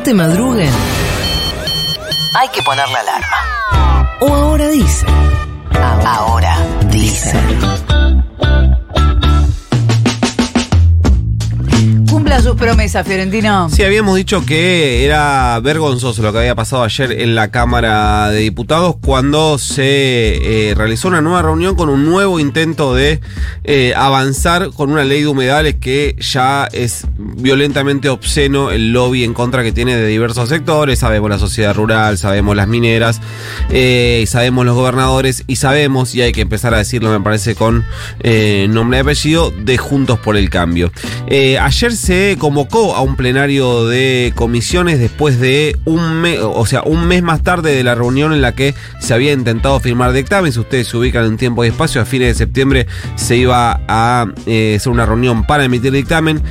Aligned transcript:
no 0.00 0.04
te 0.04 0.14
madruguen, 0.14 0.72
Hay 2.34 2.48
que 2.48 2.62
poner 2.62 2.88
la 2.88 3.00
alarma. 3.00 4.16
o 4.20 4.34
ahora 4.34 4.68
dice, 4.68 5.06
Ahora 6.06 6.56
dicen. 6.86 7.60
Sus 12.42 12.56
promesas, 12.56 13.06
Fiorentino. 13.06 13.68
Sí, 13.68 13.82
habíamos 13.82 14.16
dicho 14.16 14.46
que 14.46 15.04
era 15.04 15.60
vergonzoso 15.60 16.22
lo 16.22 16.32
que 16.32 16.38
había 16.38 16.54
pasado 16.54 16.82
ayer 16.82 17.12
en 17.20 17.34
la 17.34 17.50
Cámara 17.50 18.30
de 18.30 18.40
Diputados 18.40 18.96
cuando 18.98 19.58
se 19.58 20.70
eh, 20.70 20.74
realizó 20.74 21.08
una 21.08 21.20
nueva 21.20 21.42
reunión 21.42 21.74
con 21.76 21.90
un 21.90 22.06
nuevo 22.06 22.40
intento 22.40 22.94
de 22.94 23.20
eh, 23.64 23.92
avanzar 23.94 24.70
con 24.70 24.90
una 24.90 25.04
ley 25.04 25.20
de 25.20 25.28
humedales 25.28 25.76
que 25.80 26.16
ya 26.18 26.66
es 26.72 27.06
violentamente 27.18 28.08
obsceno 28.08 28.70
el 28.70 28.92
lobby 28.92 29.22
en 29.22 29.34
contra 29.34 29.62
que 29.62 29.72
tiene 29.72 29.96
de 29.96 30.06
diversos 30.06 30.48
sectores. 30.48 31.00
Sabemos 31.00 31.28
la 31.28 31.38
sociedad 31.38 31.74
rural, 31.74 32.16
sabemos 32.16 32.56
las 32.56 32.68
mineras, 32.68 33.20
eh, 33.68 34.24
sabemos 34.26 34.64
los 34.64 34.74
gobernadores 34.74 35.44
y 35.46 35.56
sabemos, 35.56 36.14
y 36.14 36.22
hay 36.22 36.32
que 36.32 36.40
empezar 36.40 36.72
a 36.72 36.78
decirlo, 36.78 37.10
me 37.10 37.20
parece, 37.20 37.54
con 37.54 37.84
eh, 38.20 38.66
nombre 38.70 38.96
y 38.96 39.00
apellido, 39.02 39.50
de 39.50 39.76
Juntos 39.76 40.18
por 40.18 40.38
el 40.38 40.48
Cambio. 40.48 40.90
Ayer 41.28 41.92
se 41.92 42.29
convocó 42.36 42.94
a 42.94 43.02
un 43.02 43.16
plenario 43.16 43.86
de 43.86 44.32
comisiones 44.34 44.98
después 44.98 45.40
de 45.40 45.78
un 45.84 46.14
mes, 46.20 46.38
o 46.42 46.66
sea, 46.66 46.82
un 46.82 47.06
mes 47.06 47.22
más 47.22 47.42
tarde 47.42 47.74
de 47.74 47.84
la 47.84 47.94
reunión 47.94 48.32
en 48.32 48.42
la 48.42 48.54
que 48.54 48.74
se 49.00 49.14
había 49.14 49.32
intentado 49.32 49.78
firmar 49.80 50.12
dictamen. 50.12 50.52
Si 50.52 50.60
ustedes 50.60 50.88
se 50.88 50.96
ubican 50.96 51.24
en 51.24 51.36
tiempo 51.36 51.64
y 51.64 51.68
espacio, 51.68 52.00
a 52.00 52.04
fines 52.04 52.28
de 52.28 52.34
septiembre 52.34 52.86
se 53.16 53.36
iba 53.36 53.80
a 53.88 54.26
eh, 54.46 54.74
hacer 54.76 54.92
una 54.92 55.06
reunión 55.06 55.44
para 55.46 55.64
emitir 55.64 55.92
dictamen. 55.92 56.42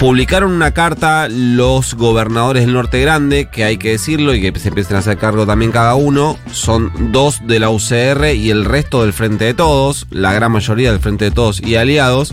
Publicaron 0.00 0.52
una 0.52 0.70
carta 0.70 1.28
los 1.28 1.92
gobernadores 1.92 2.64
del 2.64 2.72
Norte 2.72 3.02
Grande, 3.02 3.50
que 3.50 3.64
hay 3.64 3.76
que 3.76 3.90
decirlo 3.90 4.34
y 4.34 4.40
que 4.40 4.58
se 4.58 4.68
empiecen 4.68 4.96
a 4.96 5.00
hacer 5.00 5.18
cargo 5.18 5.44
también 5.46 5.72
cada 5.72 5.94
uno. 5.94 6.38
Son 6.52 7.12
dos 7.12 7.46
de 7.46 7.58
la 7.58 7.68
UCR 7.68 8.32
y 8.34 8.48
el 8.48 8.64
resto 8.64 9.02
del 9.02 9.12
Frente 9.12 9.44
de 9.44 9.52
Todos, 9.52 10.06
la 10.08 10.32
gran 10.32 10.52
mayoría 10.52 10.90
del 10.90 11.00
Frente 11.00 11.26
de 11.26 11.32
Todos 11.32 11.60
y 11.60 11.76
aliados, 11.76 12.32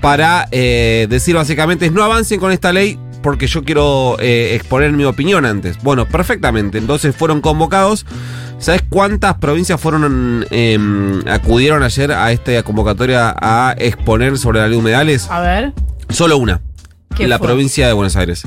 para 0.00 0.48
eh, 0.50 1.06
decir 1.08 1.36
básicamente 1.36 1.88
no 1.88 2.02
avancen 2.02 2.40
con 2.40 2.50
esta 2.50 2.72
ley 2.72 2.98
porque 3.22 3.46
yo 3.46 3.62
quiero 3.62 4.16
eh, 4.18 4.56
exponer 4.56 4.90
mi 4.90 5.04
opinión 5.04 5.46
antes. 5.46 5.80
Bueno, 5.84 6.06
perfectamente. 6.06 6.78
Entonces 6.78 7.14
fueron 7.14 7.40
convocados. 7.40 8.06
¿Sabes 8.58 8.82
cuántas 8.88 9.34
provincias 9.34 9.80
fueron 9.80 10.46
eh, 10.50 10.78
acudieron 11.30 11.84
ayer 11.84 12.10
a 12.10 12.32
esta 12.32 12.60
convocatoria 12.64 13.36
a 13.40 13.76
exponer 13.78 14.36
sobre 14.36 14.58
la 14.58 14.66
ley 14.66 14.72
de 14.72 14.80
humedales? 14.80 15.30
A 15.30 15.38
ver. 15.38 15.72
Solo 16.08 16.38
una. 16.38 16.60
¿Qué 17.16 17.28
La 17.28 17.38
fue? 17.38 17.48
provincia 17.48 17.86
de 17.86 17.92
Buenos 17.92 18.16
Aires. 18.16 18.42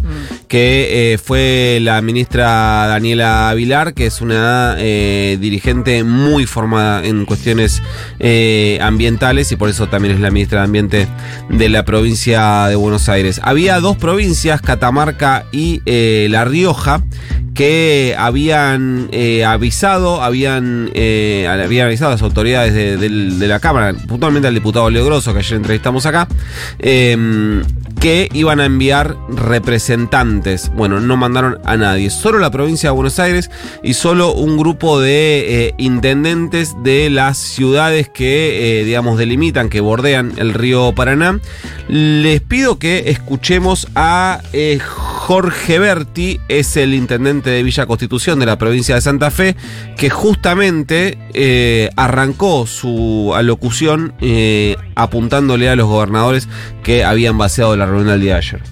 Que 0.48 1.14
eh, 1.14 1.18
fue 1.18 1.80
la 1.82 2.02
ministra 2.02 2.88
Daniela 2.88 3.54
Vilar, 3.56 3.94
que 3.94 4.06
es 4.06 4.22
una 4.22 4.76
eh, 4.78 5.38
dirigente 5.40 6.04
muy 6.04 6.46
formada 6.46 7.06
en 7.06 7.26
cuestiones 7.26 7.82
eh, 8.20 8.80
ambientales 8.82 9.52
y 9.52 9.56
por 9.56 9.70
eso 9.70 9.88
también 9.88 10.16
es 10.16 10.22
la 10.22 10.32
ministra 10.32 10.60
de 10.60 10.66
Ambiente 10.66 11.08
de 11.50 11.70
la 11.70 11.86
provincia 11.86 12.68
de 12.68 12.76
Buenos 12.76 13.10
Aires. 13.10 13.40
Había 13.44 13.80
dos 13.80 13.98
provincias, 13.98 14.62
Catamarca 14.62 15.46
y 15.52 15.82
La 16.30 16.46
Rioja, 16.46 17.04
que 17.58 18.14
habían 18.16 19.10
eh, 19.12 19.44
avisado, 19.44 20.22
habían, 20.22 20.92
eh, 20.94 21.48
habían 21.50 21.88
avisado 21.88 22.12
a 22.12 22.14
las 22.14 22.22
autoridades 22.22 22.76
de, 22.76 23.48
la 23.48 23.60
Cámara, 23.60 23.96
puntualmente 24.08 24.48
al 24.48 24.54
diputado 24.54 24.92
Leo 24.92 25.04
Grosso, 25.04 25.34
que 25.34 25.40
ayer 25.40 25.56
entrevistamos 25.58 26.06
acá, 26.06 26.28
eh, 26.78 27.18
que 28.00 28.30
iban 28.34 28.60
a 28.60 28.66
enviar 28.66 29.18
representantes. 29.30 30.72
Bueno, 30.76 31.00
no 31.00 31.18
mandaron 31.18 31.60
a 31.66 31.78
nadie, 31.78 32.10
solo 32.10 32.40
la 32.40 32.52
provincia 32.52 32.90
de 32.90 32.96
Buenos 32.96 33.20
Aires 33.20 33.50
y 33.84 33.94
solo 33.94 34.34
un 34.34 34.58
grupo 34.58 35.00
de 35.00 35.68
eh, 35.68 35.74
intendentes 35.78 36.76
de 36.84 37.10
las 37.10 37.38
ciudades 37.38 38.10
que, 38.10 38.82
eh, 38.82 38.84
digamos, 38.84 39.18
delimitan, 39.18 39.70
que 39.70 39.82
bordean 39.82 40.34
el 40.38 40.54
río 40.54 40.94
Paraná. 40.94 41.40
Les 41.88 42.42
pido 42.42 42.80
que 42.80 43.10
escuchemos 43.10 43.88
a 43.96 44.42
eh, 44.54 44.80
Jorge 45.28 45.78
Berti, 45.78 46.40
es 46.48 46.78
el 46.78 46.94
intendente 46.94 47.50
de 47.50 47.62
Villa 47.62 47.86
Constitución 47.86 48.40
de 48.40 48.46
la 48.46 48.58
provincia 48.58 48.96
de 48.96 49.02
Santa 49.02 49.30
Fe, 49.30 49.58
que 49.98 50.10
justamente 50.10 51.18
eh, 51.34 51.90
arrancó 51.98 52.66
su 52.66 53.34
alocución 53.36 54.14
eh, 54.22 54.78
apuntándole 54.96 55.68
a 55.68 55.76
los 55.76 55.86
gobernadores 55.86 56.48
que 56.82 57.04
habían 57.04 57.38
vaciado 57.38 57.76
la 57.76 57.86
reunión 57.86 58.08
del 58.08 58.22
día 58.22 58.34
de 58.36 58.38
ayer. 58.38 58.64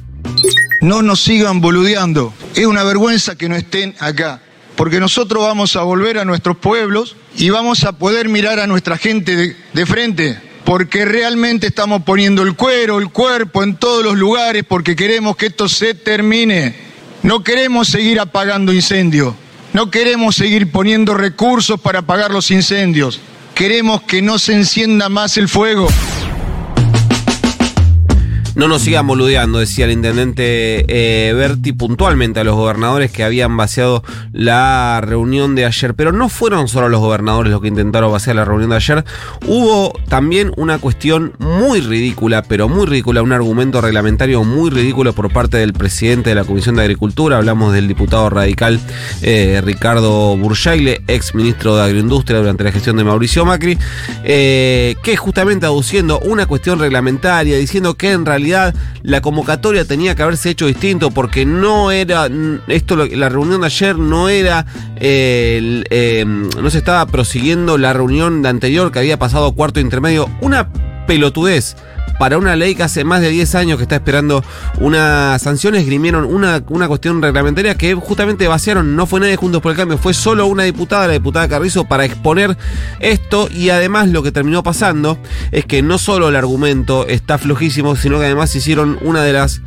No 0.80 1.02
nos 1.02 1.20
sigan 1.20 1.60
boludeando. 1.60 2.34
Es 2.56 2.66
una 2.66 2.84
vergüenza 2.84 3.36
que 3.36 3.50
no 3.50 3.58
estén 3.58 3.94
acá. 4.00 4.40
Porque 4.78 5.02
nosotros 5.02 5.44
vamos 5.44 5.76
a 5.76 5.84
volver 5.84 6.20
a 6.20 6.24
nuestros 6.24 6.56
pueblos 6.56 7.18
y 7.36 7.50
vamos 7.50 7.84
a 7.84 7.98
poder 7.98 8.30
mirar 8.30 8.62
a 8.62 8.68
nuestra 8.68 8.98
gente 8.98 9.36
de, 9.36 9.58
de 9.74 9.86
frente. 9.86 10.40
Porque 10.66 11.06
realmente 11.06 11.68
estamos 11.68 12.02
poniendo 12.04 12.42
el 12.42 12.56
cuero, 12.56 12.98
el 12.98 13.10
cuerpo 13.10 13.64
en 13.64 13.76
todos 13.76 14.04
los 14.04 14.18
lugares 14.18 14.64
porque 14.68 14.96
queremos 14.96 15.38
que 15.38 15.46
esto 15.46 15.70
se 15.70 15.94
termine. 15.94 16.76
No 17.22 17.44
queremos 17.44 17.88
seguir 17.88 18.20
apagando 18.20 18.74
incendios. 18.74 19.36
No 19.74 19.92
queremos 19.92 20.36
seguir 20.36 20.72
poniendo 20.72 21.14
recursos 21.14 21.80
para 21.80 22.00
apagar 22.00 22.32
los 22.32 22.50
incendios. 22.50 23.22
Queremos 23.54 24.02
que 24.02 24.22
no 24.22 24.40
se 24.40 24.54
encienda 24.54 25.08
más 25.08 25.38
el 25.38 25.48
fuego. 25.48 25.88
No 28.56 28.70
nos 28.70 28.84
sigan 28.84 29.06
boludeando, 29.06 29.60
decía 29.60 29.84
el 29.84 29.92
intendente 29.92 30.86
eh, 30.88 31.34
Berti 31.34 31.74
puntualmente 31.74 32.40
a 32.40 32.46
los 32.46 32.56
gobernadores 32.56 33.12
que 33.12 33.26
habían 33.26 33.58
vaciado 33.58 34.02
la 34.32 35.02
reunión 35.02 35.56
de 35.56 35.66
ayer. 35.66 35.94
Pero 35.94 36.14
no 36.14 36.30
fueron 36.30 36.70
solo 36.70 36.88
los 36.88 37.02
gobernadores 37.02 37.52
los 37.52 37.62
que 37.62 37.68
intentaron 37.68 38.14
vaciar 38.14 38.38
la 38.38 38.46
reunión 38.46 38.70
de 38.70 38.78
ayer. 38.78 39.04
Hubo 39.46 39.92
también 40.08 40.54
una 40.56 40.78
cuestión 40.78 41.34
muy 41.38 41.82
ridícula, 41.82 42.44
pero 42.44 42.70
muy 42.70 42.86
ridícula, 42.86 43.22
un 43.22 43.34
argumento 43.34 43.82
reglamentario 43.82 44.46
muy 44.46 44.70
ridículo 44.70 45.12
por 45.12 45.34
parte 45.34 45.58
del 45.58 45.74
presidente 45.74 46.30
de 46.30 46.36
la 46.36 46.46
Comisión 46.46 46.78
de 46.78 46.84
Agricultura. 46.84 47.38
Hablamos 47.38 47.74
del 47.74 47.90
diputado 47.90 48.30
radical 48.30 48.80
eh, 49.22 49.62
Ricardo 49.66 50.38
Burjaile, 50.38 51.02
ex 51.08 51.36
ministro 51.36 51.76
de 51.76 51.84
Agroindustria 51.84 52.40
durante 52.40 52.64
la 52.64 52.72
gestión 52.72 52.96
de 52.96 53.04
Mauricio 53.04 53.44
Macri, 53.44 53.78
eh, 54.24 54.96
que 55.04 55.18
justamente 55.18 55.66
aduciendo 55.66 56.20
una 56.20 56.46
cuestión 56.46 56.80
reglamentaria, 56.80 57.58
diciendo 57.58 57.96
que 57.96 58.12
en 58.12 58.26
realidad 58.26 58.45
la 59.04 59.22
convocatoria 59.22 59.86
tenía 59.86 60.16
que 60.16 60.24
haberse 60.24 60.50
hecho 60.50 60.68
distinto 60.68 61.12
porque 61.12 61.46
no 61.46 61.92
era, 61.92 62.30
esto 62.68 62.96
la 62.96 63.30
reunión 63.30 63.62
de 63.62 63.68
ayer 63.68 63.98
no 63.98 64.30
era, 64.30 64.66
eh, 64.98 65.84
eh, 65.90 66.26
no 66.26 66.70
se 66.70 66.78
estaba 66.78 67.06
prosiguiendo 67.08 67.78
la 67.78 67.94
reunión 67.94 68.42
de 68.42 68.50
anterior 68.50 68.92
que 68.92 69.00
había 69.00 69.20
pasado 69.20 69.54
cuarto 69.54 69.80
intermedio, 69.80 70.30
una 70.42 70.70
pelotudez 71.08 71.76
para 72.20 72.38
una 72.38 72.56
ley 72.56 72.76
que 72.76 72.84
hace 72.84 73.04
más 73.04 73.22
de 73.22 73.30
10 73.30 73.56
años 73.56 73.78
que 73.78 73.84
está 73.84 73.96
esperando 73.96 74.44
una 74.80 75.38
sanción, 75.40 75.76
esgrimieron 75.76 76.26
una, 76.26 76.64
una 76.70 76.88
cuestión 76.88 77.22
reglamentaria 77.22 77.76
que 77.76 77.94
justamente 77.94 78.48
vaciaron, 78.48 78.96
no 78.96 79.06
fue 79.06 79.20
nadie 79.20 79.36
juntos 79.36 79.62
por 79.62 79.72
el 79.72 79.78
cambio, 79.78 79.98
fue 79.98 80.14
solo 80.14 80.48
una 80.48 80.64
diputada, 80.64 81.08
la 81.08 81.14
diputada 81.14 81.48
Carrizo, 81.48 81.86
para 81.86 82.06
exponer 82.06 82.58
esto. 83.00 83.50
Y 83.52 83.70
además 83.70 84.10
lo 84.10 84.24
que 84.24 84.32
terminó 84.32 84.64
pasando 84.64 85.18
es 85.52 85.66
que 85.66 85.82
no 85.82 85.98
solo 85.98 86.30
el 86.30 86.36
argumento 86.36 87.08
está 87.08 87.38
flojísimo, 87.38 87.96
sino 87.96 88.20
que 88.20 88.26
además 88.26 88.56
hicieron 88.56 88.98
una 89.02 89.22
de 89.24 89.34
las, 89.34 89.62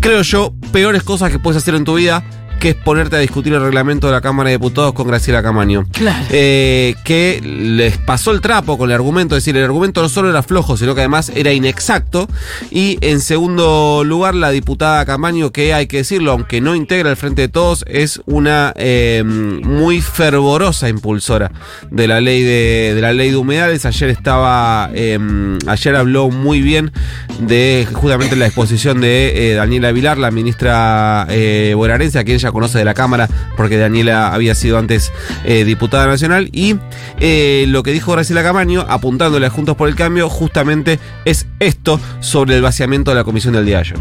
creo 0.00 0.22
yo, 0.22 0.54
peores 0.72 1.02
cosas 1.02 1.30
que 1.30 1.38
puedes 1.38 1.62
hacer 1.62 1.74
en 1.74 1.84
tu 1.84 1.94
vida, 1.94 2.24
que 2.66 2.70
es 2.70 2.74
ponerte 2.74 3.14
a 3.14 3.20
discutir 3.20 3.52
el 3.52 3.60
reglamento 3.60 4.08
de 4.08 4.14
la 4.14 4.20
Cámara 4.20 4.48
de 4.48 4.56
Diputados 4.56 4.92
con 4.92 5.06
Graciela 5.06 5.40
Camaño. 5.40 5.84
Claro. 5.92 6.26
Eh, 6.30 6.96
que 7.04 7.40
les 7.40 7.96
pasó 7.96 8.32
el 8.32 8.40
trapo 8.40 8.76
con 8.76 8.90
el 8.90 8.94
argumento, 8.96 9.36
es 9.36 9.44
decir, 9.44 9.56
el 9.56 9.62
argumento 9.62 10.02
no 10.02 10.08
solo 10.08 10.30
era 10.30 10.42
flojo, 10.42 10.76
sino 10.76 10.92
que 10.96 11.02
además 11.02 11.30
era 11.32 11.52
inexacto. 11.52 12.26
Y 12.72 12.98
en 13.02 13.20
segundo 13.20 14.02
lugar, 14.04 14.34
la 14.34 14.50
diputada 14.50 15.06
Camaño, 15.06 15.52
que 15.52 15.74
hay 15.74 15.86
que 15.86 15.98
decirlo, 15.98 16.32
aunque 16.32 16.60
no 16.60 16.74
integra 16.74 17.08
el 17.08 17.16
Frente 17.16 17.42
de 17.42 17.48
Todos, 17.48 17.84
es 17.86 18.20
una 18.26 18.72
eh, 18.74 19.22
muy 19.24 20.00
fervorosa 20.00 20.88
impulsora 20.88 21.52
de 21.92 22.08
la 22.08 22.20
ley 22.20 22.42
de, 22.42 22.94
de 22.96 23.00
la 23.00 23.12
ley 23.12 23.30
de 23.30 23.36
humedales. 23.36 23.86
Ayer 23.86 24.10
estaba, 24.10 24.90
eh, 24.92 25.20
ayer 25.68 25.94
habló 25.94 26.30
muy 26.30 26.62
bien 26.62 26.90
de 27.38 27.86
justamente 27.92 28.34
la 28.34 28.46
exposición 28.46 29.00
de 29.00 29.54
Daniela 29.56 29.92
Vilar, 29.92 30.18
la 30.18 30.32
ministra 30.32 31.28
bonaerense, 31.76 32.18
a 32.18 32.24
quien 32.24 32.38
ella 32.38 32.50
conoce 32.56 32.78
de 32.78 32.86
la 32.86 32.94
Cámara, 32.94 33.28
porque 33.54 33.76
Daniela 33.76 34.32
había 34.32 34.54
sido 34.54 34.78
antes 34.78 35.12
eh, 35.44 35.64
diputada 35.64 36.06
nacional. 36.06 36.48
Y 36.52 36.76
eh, 37.20 37.66
lo 37.68 37.82
que 37.82 37.92
dijo 37.92 38.12
Graciela 38.12 38.42
Camaño, 38.42 38.86
apuntándole 38.88 39.46
a 39.46 39.50
Juntos 39.50 39.76
por 39.76 39.88
el 39.88 39.94
Cambio, 39.94 40.30
justamente 40.30 40.98
es 41.26 41.46
esto 41.60 42.00
sobre 42.20 42.56
el 42.56 42.62
vaciamiento 42.62 43.10
de 43.10 43.16
la 43.16 43.24
comisión 43.24 43.52
del 43.52 43.66
día 43.66 43.76
de 43.76 43.80
ayer. 43.82 43.98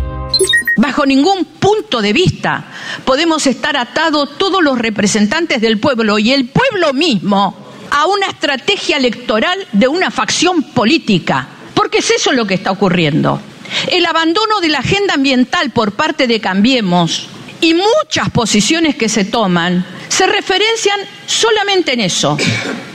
Bajo 0.78 1.06
ningún 1.06 1.44
punto 1.46 2.02
de 2.02 2.14
vista 2.14 2.66
podemos 3.04 3.46
estar 3.46 3.76
atados 3.76 4.38
todos 4.38 4.64
los 4.64 4.78
representantes 4.78 5.60
del 5.60 5.78
pueblo 5.80 6.18
y 6.18 6.32
el 6.32 6.48
pueblo 6.48 6.94
mismo 6.94 7.56
a 7.92 8.06
una 8.08 8.28
estrategia 8.28 8.98
electoral 8.98 9.68
de 9.74 9.90
una 9.90 10.12
facción 10.12 10.64
política, 10.64 11.48
porque 11.74 11.98
es 11.98 12.10
eso 12.12 12.32
lo 12.32 12.46
que 12.48 12.54
está 12.54 12.72
ocurriendo. 12.72 13.42
El 13.90 14.06
abandono 14.06 14.62
de 14.62 14.70
la 14.70 14.80
agenda 14.80 15.16
ambiental 15.16 15.72
por 15.72 15.92
parte 15.92 16.28
de 16.28 16.40
Cambiemos 16.40 17.28
y 17.62 17.74
muchas 17.74 18.30
posiciones 18.32 18.96
que 18.96 19.10
se 19.10 19.26
toman 19.26 19.86
se 20.08 20.28
referencian 20.28 21.00
solamente 21.26 21.94
en 21.94 22.02
eso, 22.02 22.38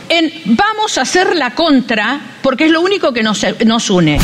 en 0.08 0.32
vamos 0.46 0.96
a 0.98 1.02
hacer 1.02 1.36
la 1.36 1.54
contra 1.54 2.20
porque 2.42 2.64
es 2.64 2.70
lo 2.70 2.80
único 2.80 3.12
que 3.12 3.22
nos, 3.22 3.44
nos 3.64 3.90
une. 3.90 4.18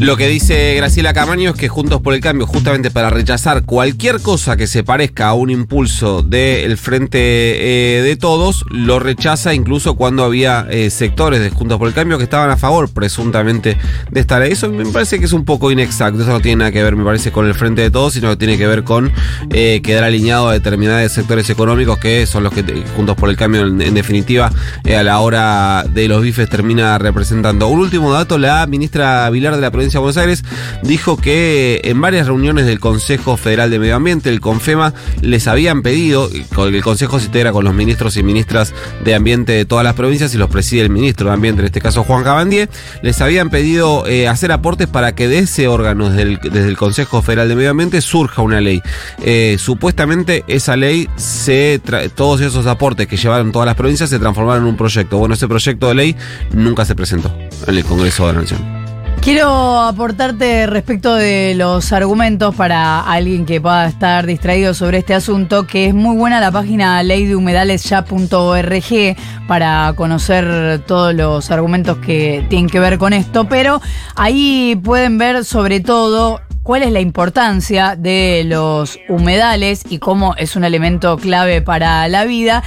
Lo 0.00 0.16
que 0.16 0.28
dice 0.28 0.74
Graciela 0.76 1.12
Camaño 1.12 1.50
es 1.50 1.56
que 1.56 1.68
Juntos 1.68 2.00
por 2.00 2.14
el 2.14 2.22
Cambio, 2.22 2.46
justamente 2.46 2.90
para 2.90 3.10
rechazar 3.10 3.66
cualquier 3.66 4.22
cosa 4.22 4.56
que 4.56 4.66
se 4.66 4.82
parezca 4.82 5.28
a 5.28 5.34
un 5.34 5.50
impulso 5.50 6.22
del 6.22 6.78
Frente 6.78 7.18
eh, 7.18 8.00
de 8.00 8.16
Todos, 8.16 8.64
lo 8.70 8.98
rechaza 8.98 9.52
incluso 9.52 9.96
cuando 9.96 10.24
había 10.24 10.66
eh, 10.70 10.88
sectores 10.88 11.40
de 11.40 11.50
Juntos 11.50 11.76
por 11.76 11.86
el 11.86 11.92
Cambio 11.92 12.16
que 12.16 12.24
estaban 12.24 12.48
a 12.48 12.56
favor, 12.56 12.88
presuntamente, 12.88 13.76
de 14.10 14.20
esta 14.20 14.38
ley. 14.40 14.52
Eso 14.52 14.70
me 14.70 14.86
parece 14.86 15.18
que 15.18 15.26
es 15.26 15.34
un 15.34 15.44
poco 15.44 15.70
inexacto. 15.70 16.22
Eso 16.22 16.32
no 16.32 16.40
tiene 16.40 16.60
nada 16.60 16.72
que 16.72 16.82
ver, 16.82 16.96
me 16.96 17.04
parece, 17.04 17.30
con 17.30 17.46
el 17.46 17.52
Frente 17.52 17.82
de 17.82 17.90
Todos, 17.90 18.14
sino 18.14 18.30
que 18.30 18.36
tiene 18.36 18.56
que 18.56 18.66
ver 18.66 18.84
con 18.84 19.12
eh, 19.50 19.82
quedar 19.82 20.04
alineado 20.04 20.48
a 20.48 20.54
determinados 20.54 21.12
sectores 21.12 21.50
económicos 21.50 21.98
que 21.98 22.24
son 22.24 22.42
los 22.42 22.54
que 22.54 22.62
Juntos 22.96 23.16
por 23.16 23.28
el 23.28 23.36
Cambio, 23.36 23.66
en, 23.66 23.82
en 23.82 23.92
definitiva, 23.92 24.50
a 24.82 25.02
la 25.02 25.20
hora 25.20 25.84
de 25.86 26.08
los 26.08 26.22
bifes 26.22 26.48
termina 26.48 26.96
representando. 26.96 27.68
Un 27.68 27.80
último 27.80 28.14
dato, 28.14 28.38
la 28.38 28.66
ministra 28.66 29.28
Vilar 29.28 29.56
de 29.56 29.60
la 29.60 29.70
provincia 29.70 29.89
Buenos 29.98 30.16
Aires 30.16 30.44
dijo 30.82 31.16
que 31.16 31.80
en 31.84 32.00
varias 32.00 32.26
reuniones 32.26 32.66
del 32.66 32.80
Consejo 32.80 33.36
Federal 33.36 33.70
de 33.70 33.78
Medio 33.78 33.96
Ambiente, 33.96 34.30
el 34.30 34.40
CONFEMA, 34.40 34.94
les 35.20 35.46
habían 35.48 35.82
pedido, 35.82 36.30
el 36.30 36.82
Consejo 36.82 37.18
se 37.18 37.26
integra 37.26 37.52
con 37.52 37.64
los 37.64 37.74
ministros 37.74 38.16
y 38.16 38.22
ministras 38.22 38.72
de 39.04 39.14
Ambiente 39.14 39.52
de 39.52 39.64
todas 39.64 39.84
las 39.84 39.94
provincias 39.94 40.34
y 40.34 40.38
los 40.38 40.48
preside 40.48 40.82
el 40.82 40.90
ministro 40.90 41.28
de 41.28 41.34
Ambiente, 41.34 41.60
en 41.60 41.66
este 41.66 41.80
caso 41.80 42.04
Juan 42.04 42.24
Cabandier, 42.24 42.68
les 43.02 43.20
habían 43.20 43.50
pedido 43.50 44.06
eh, 44.06 44.28
hacer 44.28 44.52
aportes 44.52 44.86
para 44.86 45.14
que 45.14 45.28
de 45.28 45.40
ese 45.40 45.68
órgano, 45.68 46.10
desde 46.10 46.22
el, 46.22 46.38
desde 46.38 46.68
el, 46.68 46.76
Consejo 46.76 47.20
Federal 47.22 47.48
de 47.48 47.56
Medio 47.56 47.70
Ambiente, 47.70 48.00
surja 48.00 48.42
una 48.42 48.60
ley. 48.60 48.80
Eh, 49.22 49.56
supuestamente 49.58 50.44
esa 50.46 50.76
ley, 50.76 51.08
se 51.16 51.80
todos 52.14 52.40
esos 52.40 52.66
aportes 52.66 53.06
que 53.06 53.16
llevaron 53.16 53.52
todas 53.52 53.66
las 53.66 53.74
provincias 53.74 54.10
se 54.10 54.18
transformaron 54.18 54.64
en 54.64 54.68
un 54.70 54.76
proyecto. 54.76 55.18
Bueno, 55.18 55.34
ese 55.34 55.48
proyecto 55.48 55.88
de 55.88 55.94
ley 55.94 56.16
nunca 56.52 56.84
se 56.84 56.94
presentó 56.94 57.34
en 57.66 57.76
el 57.76 57.84
Congreso 57.84 58.26
de 58.26 58.32
la 58.32 58.40
Nación. 58.40 58.79
Quiero 59.22 59.80
aportarte 59.80 60.66
respecto 60.66 61.14
de 61.14 61.54
los 61.54 61.92
argumentos 61.92 62.54
para 62.54 63.00
alguien 63.00 63.44
que 63.44 63.60
pueda 63.60 63.86
estar 63.86 64.24
distraído 64.24 64.72
sobre 64.72 64.96
este 64.96 65.12
asunto, 65.12 65.66
que 65.66 65.84
es 65.84 65.94
muy 65.94 66.16
buena 66.16 66.40
la 66.40 66.50
página 66.50 67.02
leydehumedalesya.org 67.02 69.16
para 69.46 69.92
conocer 69.94 70.82
todos 70.86 71.14
los 71.14 71.50
argumentos 71.50 71.98
que 71.98 72.46
tienen 72.48 72.70
que 72.70 72.80
ver 72.80 72.96
con 72.96 73.12
esto, 73.12 73.46
pero 73.46 73.82
ahí 74.16 74.80
pueden 74.82 75.18
ver 75.18 75.44
sobre 75.44 75.80
todo 75.80 76.40
cuál 76.62 76.82
es 76.82 76.90
la 76.90 77.00
importancia 77.00 77.96
de 77.96 78.44
los 78.46 78.98
humedales 79.10 79.82
y 79.90 79.98
cómo 79.98 80.34
es 80.36 80.56
un 80.56 80.64
elemento 80.64 81.18
clave 81.18 81.60
para 81.60 82.08
la 82.08 82.24
vida 82.24 82.62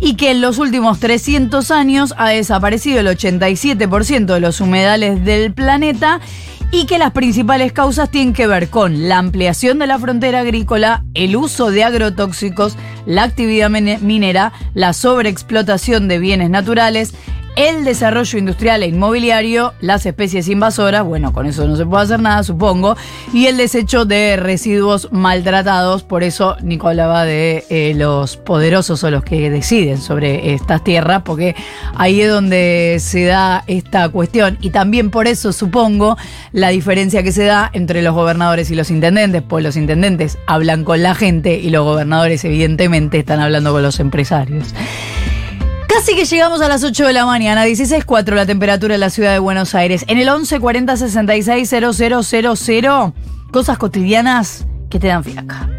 y 0.00 0.14
que 0.16 0.30
en 0.30 0.40
los 0.40 0.58
últimos 0.58 1.00
300 1.00 1.70
años 1.70 2.14
ha 2.18 2.30
desaparecido 2.30 3.00
el 3.00 3.06
87% 3.06 4.26
de 4.26 4.40
los 4.40 4.60
humedales 4.60 5.24
del 5.24 5.52
planeta 5.52 6.20
y 6.70 6.86
que 6.86 6.98
las 6.98 7.12
principales 7.12 7.72
causas 7.72 8.10
tienen 8.10 8.34
que 8.34 8.46
ver 8.46 8.68
con 8.68 9.08
la 9.08 9.18
ampliación 9.18 9.78
de 9.78 9.86
la 9.86 9.98
frontera 9.98 10.40
agrícola, 10.40 11.04
el 11.14 11.36
uso 11.36 11.70
de 11.70 11.84
agrotóxicos, 11.84 12.76
la 13.06 13.22
actividad 13.22 13.70
minera, 13.70 14.52
la 14.74 14.92
sobreexplotación 14.92 16.08
de 16.08 16.18
bienes 16.18 16.50
naturales, 16.50 17.14
el 17.56 17.84
desarrollo 17.84 18.38
industrial 18.38 18.82
e 18.82 18.86
inmobiliario, 18.86 19.72
las 19.80 20.04
especies 20.04 20.46
invasoras, 20.48 21.04
bueno, 21.04 21.32
con 21.32 21.46
eso 21.46 21.66
no 21.66 21.74
se 21.74 21.86
puede 21.86 22.04
hacer 22.04 22.20
nada, 22.20 22.42
supongo, 22.42 22.96
y 23.32 23.46
el 23.46 23.56
desecho 23.56 24.04
de 24.04 24.36
residuos 24.36 25.08
maltratados, 25.10 26.02
por 26.02 26.22
eso 26.22 26.56
Nico 26.62 26.88
hablaba 26.88 27.24
de 27.24 27.64
eh, 27.70 27.94
los 27.96 28.36
poderosos 28.36 29.02
o 29.04 29.10
los 29.10 29.24
que 29.24 29.48
deciden 29.48 29.98
sobre 29.98 30.52
estas 30.52 30.84
tierras, 30.84 31.22
porque 31.24 31.56
ahí 31.94 32.20
es 32.20 32.30
donde 32.30 32.98
se 33.00 33.24
da 33.24 33.64
esta 33.66 34.10
cuestión, 34.10 34.58
y 34.60 34.68
también 34.68 35.10
por 35.10 35.26
eso 35.26 35.54
supongo 35.54 36.18
la 36.52 36.68
diferencia 36.68 37.22
que 37.22 37.32
se 37.32 37.44
da 37.44 37.70
entre 37.72 38.02
los 38.02 38.14
gobernadores 38.14 38.70
y 38.70 38.74
los 38.74 38.90
intendentes, 38.90 39.42
pues 39.42 39.64
los 39.64 39.76
intendentes 39.76 40.36
hablan 40.46 40.84
con 40.84 41.02
la 41.02 41.14
gente 41.14 41.54
y 41.58 41.70
los 41.70 41.84
gobernadores 41.84 42.44
evidentemente 42.44 43.18
están 43.18 43.40
hablando 43.40 43.72
con 43.72 43.82
los 43.82 43.98
empresarios. 43.98 44.74
Casi 45.96 46.14
que 46.14 46.26
llegamos 46.26 46.60
a 46.60 46.68
las 46.68 46.84
8 46.84 47.06
de 47.06 47.14
la 47.14 47.24
mañana, 47.24 47.64
16.4 47.64 48.34
la 48.34 48.44
temperatura 48.44 48.92
en 48.92 49.00
la 49.00 49.08
ciudad 49.08 49.32
de 49.32 49.38
Buenos 49.38 49.74
Aires. 49.74 50.04
En 50.08 50.18
el 50.18 50.26
1140 50.26 50.94
66 50.94 51.72
cosas 53.50 53.78
cotidianas 53.78 54.66
que 54.90 54.98
te 54.98 55.06
dan 55.06 55.24
fiaca. 55.24 55.75